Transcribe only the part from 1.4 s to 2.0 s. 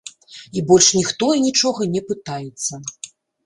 і нічога